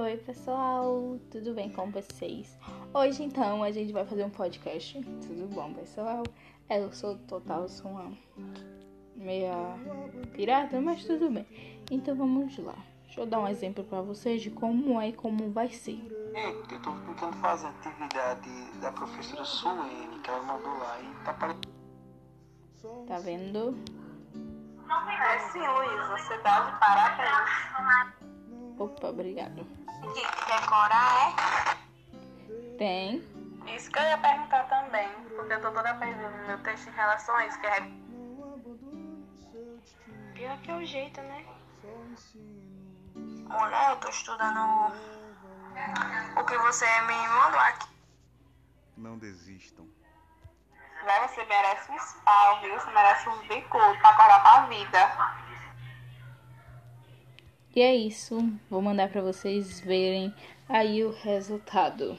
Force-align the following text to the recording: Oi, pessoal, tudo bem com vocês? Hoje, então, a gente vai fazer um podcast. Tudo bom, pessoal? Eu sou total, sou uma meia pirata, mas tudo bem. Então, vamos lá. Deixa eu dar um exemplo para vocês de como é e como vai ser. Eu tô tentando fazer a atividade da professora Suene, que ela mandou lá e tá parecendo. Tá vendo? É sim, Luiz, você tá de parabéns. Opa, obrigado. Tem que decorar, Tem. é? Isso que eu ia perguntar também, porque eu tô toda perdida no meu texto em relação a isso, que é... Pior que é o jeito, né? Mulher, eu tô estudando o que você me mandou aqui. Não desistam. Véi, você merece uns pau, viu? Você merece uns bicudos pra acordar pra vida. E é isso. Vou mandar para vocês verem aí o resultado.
Oi, 0.00 0.16
pessoal, 0.18 1.18
tudo 1.28 1.54
bem 1.54 1.72
com 1.72 1.90
vocês? 1.90 2.56
Hoje, 2.94 3.24
então, 3.24 3.64
a 3.64 3.72
gente 3.72 3.92
vai 3.92 4.06
fazer 4.06 4.22
um 4.22 4.30
podcast. 4.30 5.02
Tudo 5.02 5.52
bom, 5.52 5.74
pessoal? 5.74 6.22
Eu 6.70 6.92
sou 6.92 7.18
total, 7.26 7.68
sou 7.68 7.90
uma 7.90 8.12
meia 9.16 9.52
pirata, 10.34 10.80
mas 10.80 11.04
tudo 11.04 11.28
bem. 11.28 11.44
Então, 11.90 12.14
vamos 12.14 12.56
lá. 12.58 12.76
Deixa 13.06 13.22
eu 13.22 13.26
dar 13.26 13.40
um 13.40 13.48
exemplo 13.48 13.82
para 13.82 14.00
vocês 14.00 14.40
de 14.40 14.52
como 14.52 15.00
é 15.00 15.08
e 15.08 15.12
como 15.12 15.50
vai 15.50 15.68
ser. 15.68 16.00
Eu 16.32 16.62
tô 16.62 16.92
tentando 16.92 17.36
fazer 17.38 17.66
a 17.66 17.70
atividade 17.70 18.48
da 18.80 18.92
professora 18.92 19.44
Suene, 19.44 20.20
que 20.22 20.30
ela 20.30 20.44
mandou 20.44 20.78
lá 20.78 21.00
e 21.00 21.24
tá 21.24 21.32
parecendo. 21.32 21.68
Tá 23.08 23.18
vendo? 23.18 23.76
É 24.88 25.38
sim, 25.50 25.58
Luiz, 25.58 26.08
você 26.08 26.38
tá 26.38 26.70
de 26.70 26.78
parabéns. 26.78 28.37
Opa, 28.78 29.08
obrigado. 29.08 29.66
Tem 30.00 30.12
que 30.12 30.60
decorar, 30.60 31.78
Tem. 32.78 33.24
é? 33.66 33.74
Isso 33.74 33.90
que 33.90 33.98
eu 33.98 34.02
ia 34.04 34.18
perguntar 34.18 34.64
também, 34.68 35.08
porque 35.36 35.52
eu 35.52 35.60
tô 35.60 35.72
toda 35.72 35.94
perdida 35.94 36.30
no 36.30 36.46
meu 36.46 36.58
texto 36.62 36.88
em 36.88 36.92
relação 36.92 37.34
a 37.36 37.46
isso, 37.46 37.60
que 37.60 37.66
é... 37.66 37.80
Pior 40.34 40.58
que 40.58 40.70
é 40.70 40.74
o 40.76 40.84
jeito, 40.84 41.20
né? 41.20 41.44
Mulher, 43.48 43.90
eu 43.90 43.96
tô 43.96 44.08
estudando 44.08 44.92
o 46.36 46.44
que 46.44 46.58
você 46.58 46.86
me 47.02 47.28
mandou 47.28 47.60
aqui. 47.60 47.88
Não 48.96 49.18
desistam. 49.18 49.86
Véi, 51.04 51.28
você 51.28 51.44
merece 51.44 51.90
uns 51.90 52.12
pau, 52.24 52.60
viu? 52.60 52.74
Você 52.78 52.90
merece 52.90 53.28
uns 53.28 53.46
bicudos 53.46 53.98
pra 53.98 54.10
acordar 54.10 54.42
pra 54.42 54.66
vida. 54.66 55.37
E 57.78 57.80
é 57.80 57.94
isso. 57.94 58.36
Vou 58.68 58.82
mandar 58.82 59.08
para 59.08 59.22
vocês 59.22 59.78
verem 59.78 60.34
aí 60.68 61.04
o 61.04 61.12
resultado. 61.12 62.18